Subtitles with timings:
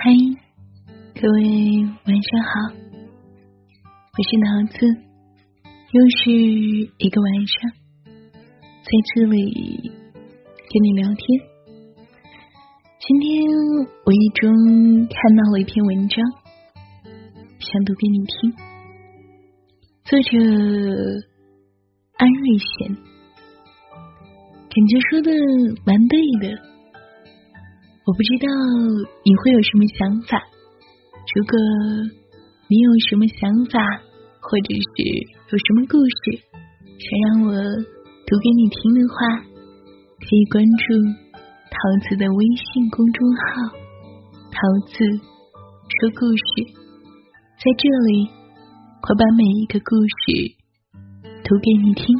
[0.00, 0.12] 嗨，
[1.20, 2.50] 各位晚上好，
[4.14, 4.46] 我是桃
[4.78, 4.86] 子，
[5.90, 6.30] 又是
[6.98, 7.68] 一个晚上，
[8.04, 9.90] 在这里
[10.70, 11.40] 跟你聊天。
[13.00, 13.42] 今天
[14.06, 14.54] 无意中
[15.08, 16.24] 看到了一篇文章，
[17.58, 18.54] 想读给你听。
[20.04, 20.38] 作者
[22.18, 25.32] 安瑞贤，感觉说的
[25.84, 26.77] 蛮对的。
[28.08, 28.48] 我不知道
[29.22, 30.40] 你会有什么想法。
[31.36, 31.52] 如果
[32.66, 33.76] 你有什么想法，
[34.40, 34.88] 或者是
[35.52, 36.40] 有什么故事
[36.96, 39.44] 想让我读给你听的话，
[40.24, 40.96] 可以关注
[41.68, 41.76] 桃
[42.08, 43.76] 子的微信公众号
[44.56, 44.56] “桃
[44.88, 45.04] 子
[46.00, 46.64] 说故事”。
[47.60, 48.24] 在这里，
[49.04, 50.56] 我把每一个故事
[51.44, 52.16] 读给你听。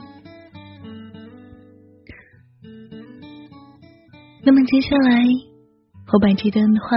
[4.45, 5.47] 那么接下来。
[6.10, 6.96] 我把这段话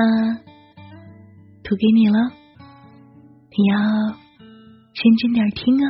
[1.63, 2.17] 读给你了，
[3.51, 5.85] 你要认真点听啊！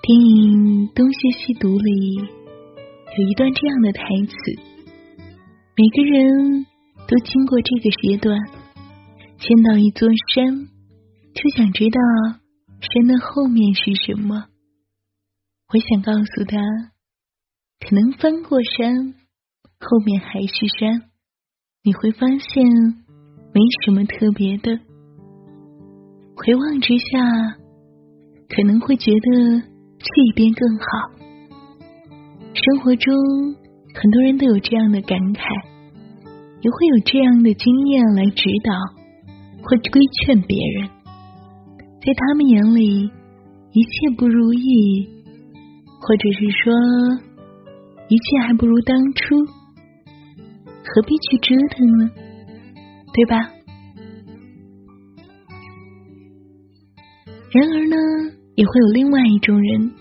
[0.00, 4.34] 电影《东邪西毒》里有一段这样的台词：
[5.74, 6.64] 每个人
[7.08, 8.38] 都经过这个阶段，
[9.38, 10.68] 见到一座山，
[11.34, 11.98] 就想知道
[12.78, 14.46] 山的后面是什么。
[15.72, 16.56] 我想告诉他。
[17.80, 19.14] 可能翻过山，
[19.80, 21.10] 后面还是山，
[21.82, 22.62] 你会发现
[23.52, 24.78] 没什么特别的。
[26.36, 27.56] 回望之下，
[28.48, 29.62] 可能会觉得
[29.98, 30.84] 这边更好。
[32.52, 33.14] 生活中
[33.94, 35.40] 很多人都有这样的感慨，
[36.60, 38.72] 也会有这样的经验来指导
[39.62, 40.88] 或规劝别人。
[42.02, 43.10] 在他们眼里，
[43.72, 45.08] 一切不如意，
[45.98, 47.29] 或者是说。
[48.10, 49.36] 一切还不如当初，
[50.82, 52.10] 何必去折腾呢？
[53.14, 53.38] 对吧？
[57.52, 57.96] 然而呢，
[58.56, 59.92] 也会有另外一种人，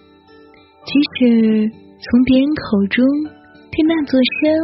[0.85, 3.05] 即使从别人口中
[3.69, 4.57] 对那座山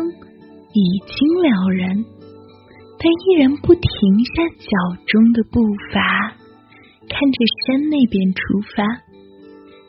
[0.74, 2.04] 已经了然，
[2.98, 3.86] 但依然不停
[4.26, 5.62] 下脚中的步
[5.94, 6.34] 伐，
[7.08, 8.42] 看着山那边出
[8.76, 8.84] 发。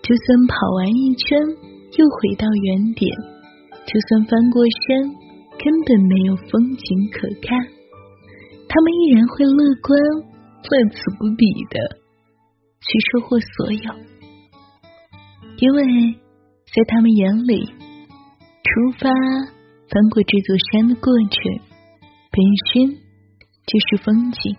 [0.02, 1.40] 就算跑完一圈，
[1.98, 3.16] 又回到原点。
[3.86, 5.14] 就算翻过山，
[5.56, 7.56] 根本没有风景可看，
[8.68, 9.96] 他们依然会乐观、
[10.66, 11.78] 乐此不彼的
[12.82, 13.94] 去收获所有，
[15.58, 16.12] 因为
[16.74, 19.08] 在他们眼里，出发、
[19.88, 21.38] 翻过这座山的过程
[22.32, 22.42] 本
[22.72, 22.98] 身
[23.66, 24.56] 就是风景，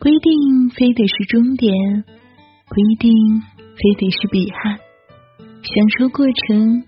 [0.00, 2.04] 不一定非得是终点，
[2.68, 4.78] 不一定非得是彼岸，
[5.62, 6.84] 享受过程。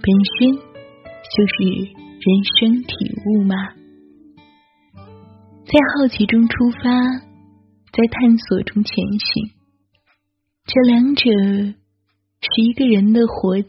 [0.00, 1.54] 本身就是
[1.92, 2.24] 人
[2.60, 2.90] 生体
[3.26, 3.54] 悟嘛，
[5.66, 6.80] 在好奇中出发，
[7.92, 9.50] 在探索中前行，
[10.64, 13.68] 这两者是一个人的活气，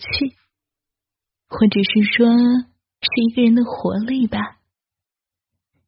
[1.49, 4.39] 或者是说是一个人的活力吧。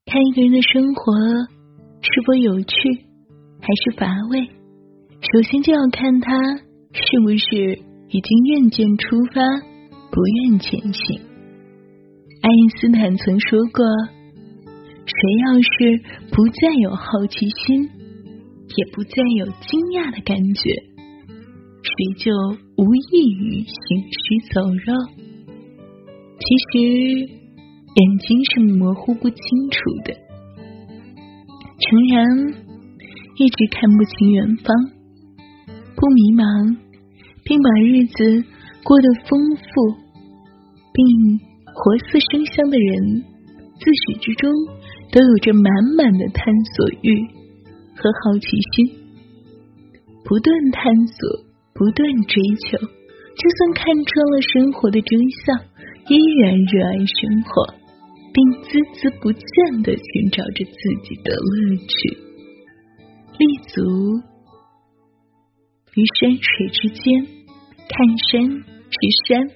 [0.06, 1.13] 看一个人的生活
[2.01, 2.75] 是否有趣
[3.62, 4.47] 还是乏味，
[5.31, 9.70] 首先就要看他是不是已经厌倦出发。
[10.11, 11.22] 不愿前行。
[12.41, 13.85] 爱因斯坦曾说过
[15.07, 16.01] ：“谁要是
[16.31, 20.61] 不再有好奇心，也不再有惊讶的感觉，
[21.81, 22.31] 谁就
[22.77, 23.73] 无异于行
[24.11, 24.94] 尸走肉。”
[26.41, 26.79] 其实，
[27.95, 29.38] 眼睛是模糊不清
[29.69, 30.13] 楚的。
[31.79, 32.25] 诚然，
[33.38, 34.75] 一直看不清远方，
[35.95, 36.77] 不迷茫，
[37.44, 38.44] 并把日子
[38.84, 40.12] 过得丰富。
[40.94, 41.40] 并
[41.74, 43.24] 活似生香的人，
[43.80, 44.52] 自始至终
[45.09, 47.16] 都有着满满的探索欲
[47.96, 48.92] 和好奇心，
[50.25, 55.57] 不断探索，不断追求，就算看穿了生活的真相，
[56.10, 57.74] 依然热爱生活，
[58.34, 60.75] 并孜孜不倦的寻找着自
[61.07, 62.19] 己的乐趣，
[63.39, 63.80] 立足
[65.95, 67.25] 于山水之间，
[67.88, 69.49] 看山是山。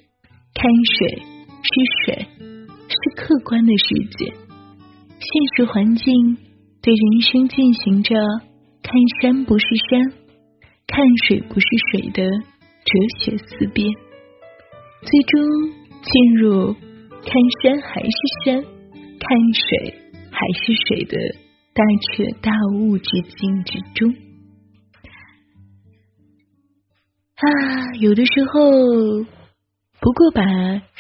[0.58, 1.22] 看水
[1.62, 1.70] 是
[2.06, 2.26] 水，
[2.88, 3.86] 是客观的世
[4.18, 4.34] 界。
[5.20, 5.28] 现
[5.58, 6.38] 实环境
[6.82, 8.16] 对人生进行着
[8.82, 10.14] 看山不是山，
[10.88, 13.92] 看水不是水的哲学思辨，
[15.02, 15.44] 最终
[16.02, 19.94] 进入看山还是山，看水
[20.32, 21.18] 还是水的
[21.74, 24.16] 大彻大悟之境之中。
[27.36, 29.26] 啊，有的时候。
[30.02, 30.44] 不过，把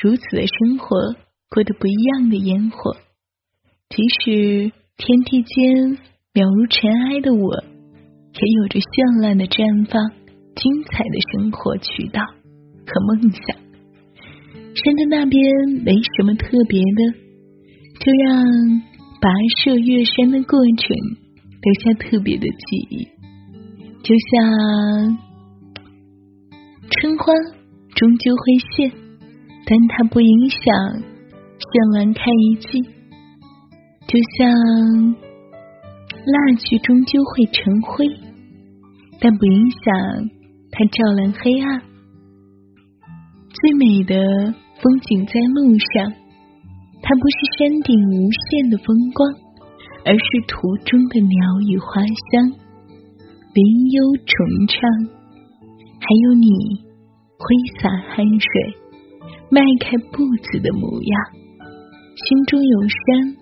[0.01, 0.87] 如此的生活
[1.49, 2.95] 过得不一样的烟火。
[3.89, 5.99] 即使天地间
[6.33, 7.63] 渺如尘埃的我，
[8.33, 10.09] 也有着绚烂的绽放、
[10.55, 12.23] 精彩的生活渠道
[12.87, 13.43] 和梦想。
[14.73, 15.43] 山的那边
[15.85, 16.99] 没什么特别的，
[18.01, 18.41] 就让
[19.21, 19.29] 跋
[19.61, 20.97] 涉越山的过程
[21.61, 23.05] 留下特别的记忆。
[24.01, 25.19] 就像
[26.97, 27.33] 春花
[27.95, 28.91] 终究会谢，
[29.65, 30.59] 但它不影响
[31.59, 32.81] 绚烂开一季；
[34.07, 34.49] 就像
[36.25, 38.07] 蜡炬终究会成灰，
[39.19, 39.79] 但不影响
[40.71, 41.81] 它照亮黑暗。
[43.49, 44.53] 最美的。
[44.75, 46.11] 风景在路上，
[47.01, 49.25] 它不是山顶无限的风光，
[50.03, 51.31] 而是途中的鸟
[51.71, 52.51] 语花香、
[53.55, 54.75] 林幽虫唱，
[55.97, 56.51] 还有你
[57.37, 57.45] 挥
[57.81, 58.49] 洒汗水、
[59.49, 61.21] 迈开步子的模样。
[62.15, 63.35] 心中有山，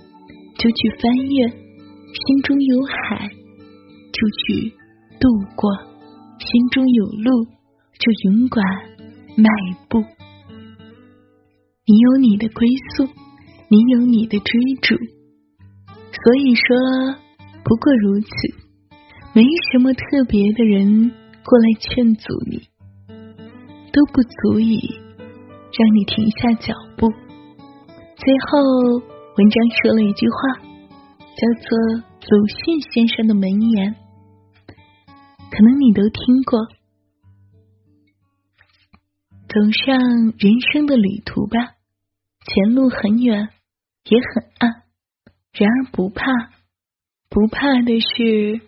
[0.57, 4.73] 就去翻越；心中有海，就去
[5.19, 5.69] 渡过；
[6.39, 7.45] 心中有路，
[7.99, 8.63] 就勇敢
[9.37, 9.49] 迈
[9.89, 10.03] 步。
[11.85, 13.05] 你有你的归宿，
[13.69, 14.95] 你有你的追逐，
[16.11, 17.15] 所以说
[17.63, 18.27] 不过如此，
[19.35, 21.11] 没什么特别的人
[21.43, 22.61] 过来劝阻你，
[23.93, 24.75] 都不足以
[25.71, 27.07] 让你停下脚步。
[28.17, 28.59] 最后，
[29.37, 30.59] 文章说了一句话，
[31.37, 31.77] 叫做
[32.29, 33.95] 鲁迅先生的门言，
[35.51, 36.59] 可能你都听过。
[39.47, 39.99] 走上
[40.39, 41.75] 人生的旅途吧，
[42.47, 43.49] 前路很远，
[44.09, 44.83] 也很暗，
[45.51, 46.25] 然而不怕，
[47.29, 48.61] 不怕的是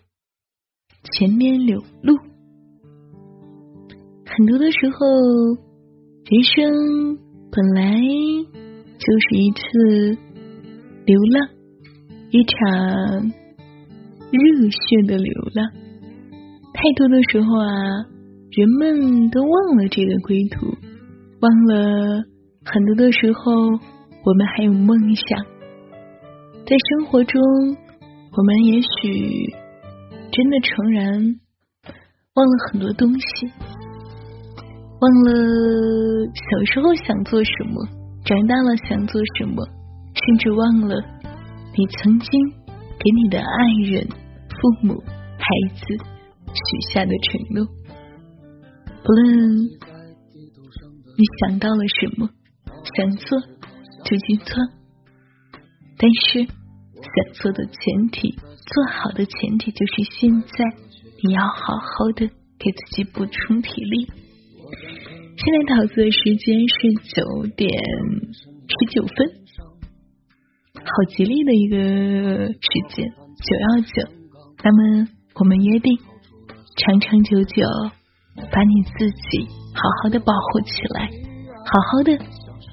[1.12, 2.35] 前面有路。
[4.38, 5.08] 很多的时候，
[6.26, 7.18] 人生
[7.52, 7.92] 本来
[8.98, 10.20] 就是一次
[11.06, 11.50] 流浪，
[12.32, 13.32] 一场
[14.32, 15.72] 热血的流浪。
[16.74, 18.16] 太多的时候啊。
[18.52, 20.68] 人们都忘了这个归途，
[21.42, 22.24] 忘了
[22.64, 23.52] 很多的时候，
[24.24, 25.46] 我们还有梦想。
[26.66, 27.42] 在生活中，
[28.32, 29.54] 我们也许
[30.32, 31.36] 真的诚然
[32.36, 33.52] 忘了很多东西，
[34.98, 37.86] 忘了小时候想做什么，
[38.24, 39.68] 长大了想做什么，
[40.14, 40.96] 甚至忘了
[41.78, 42.30] 你曾经
[42.98, 43.46] 给你的爱
[43.92, 45.86] 人、父母、孩子
[46.48, 47.68] 许下的承诺。
[49.04, 52.30] 不论你想到了什么，
[52.96, 53.38] 想做
[54.06, 54.56] 就去做，
[55.98, 60.66] 但是想做的前提，做好的前提就是现在
[61.22, 62.28] 你要好好的
[62.58, 64.10] 给自己补充体力。
[65.46, 66.76] 现在导字的时间是
[67.14, 67.70] 九点
[68.66, 69.30] 十九分，
[70.74, 71.78] 好吉利的一个
[72.48, 74.10] 时间，九幺九。
[74.64, 75.96] 那么我们约定
[76.76, 77.64] 长长久久。
[78.52, 81.10] 把你自己好好的保护起来，
[81.64, 82.18] 好好的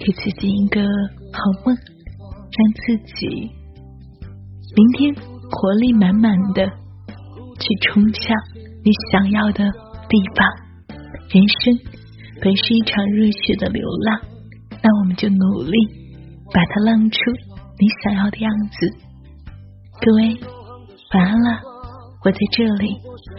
[0.00, 3.28] 给自己一个好梦，让自己
[4.74, 8.36] 明天活力满满的去冲向
[8.82, 9.70] 你想要的
[10.08, 10.44] 地方。
[11.30, 11.91] 人生
[12.42, 14.20] 本是一场热血的流浪，
[14.82, 15.78] 那我们就努力
[16.52, 17.16] 把它浪出
[17.78, 18.90] 你想要的样子。
[20.00, 20.36] 各位
[21.14, 21.62] 晚安了，
[22.24, 22.98] 我在这里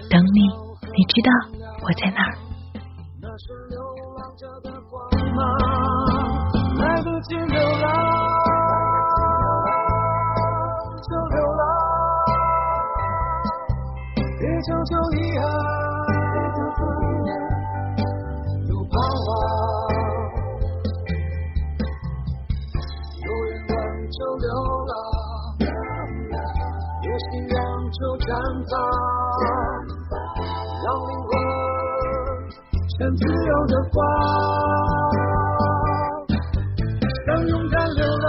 [0.09, 0.47] 等你，
[0.95, 1.29] 你知道。
[1.83, 2.31] 我在哪儿？
[6.79, 7.91] 来不及流浪，
[11.03, 11.61] 就流浪，
[14.39, 15.19] 别求求遗
[27.91, 28.27] 就绽
[28.69, 28.71] 放，
[30.83, 31.31] 让灵魂。
[32.99, 33.97] 更自由的光，
[37.25, 38.27] 想勇敢流浪，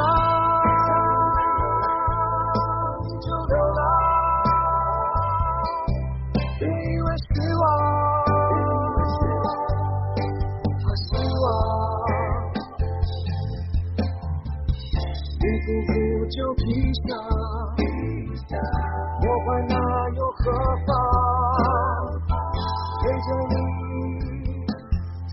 [3.21, 3.81] 就流浪，
[6.59, 6.71] 别以
[7.03, 7.27] 为失
[7.61, 7.63] 望，
[10.81, 11.07] 怕希
[11.43, 11.47] 望，
[15.41, 15.93] 一步步
[16.31, 16.65] 就披
[17.07, 17.11] 上，
[19.21, 19.75] 莫怪那
[20.17, 20.43] 又何
[20.87, 20.89] 妨，
[23.01, 23.53] 陪着你。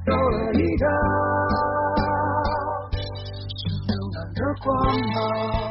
[0.06, 0.84] 走了一趟，
[3.52, 4.66] 是流浪的光
[5.14, 5.71] 芒。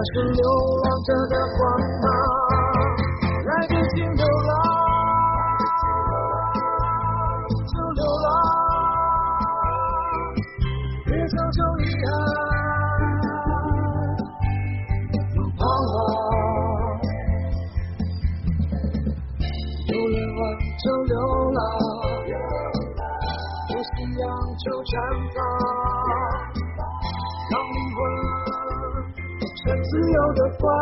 [0.00, 0.42] 那是流
[0.82, 1.60] 浪者的光
[2.00, 2.08] 芒，
[3.44, 4.50] 来不及流浪。
[7.68, 8.26] 就流浪，
[11.04, 12.08] 别强求遗憾，
[15.34, 15.92] 就彷徨。
[19.88, 20.40] 有愿望
[20.82, 21.12] 就流
[21.52, 21.60] 浪，
[23.68, 24.24] 有信仰
[24.64, 24.96] 就绽
[25.34, 25.38] 放，
[29.90, 30.72] 自由的光，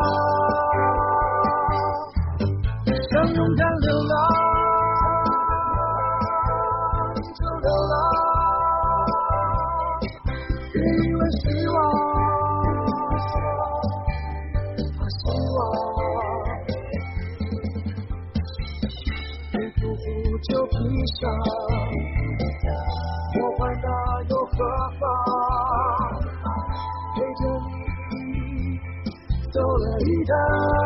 [3.10, 4.12] 想勇敢流浪。
[7.16, 7.94] 就流浪，
[10.74, 10.84] 别因
[11.16, 11.76] 为失望
[14.98, 15.20] 而希
[15.56, 15.58] 望，
[19.52, 20.04] 别辜负
[20.42, 20.76] 就披
[21.18, 21.18] 上，
[30.28, 30.77] down.